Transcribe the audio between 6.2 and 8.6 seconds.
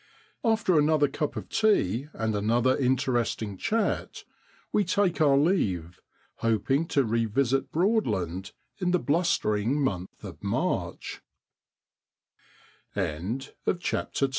hoping to revisit Broadland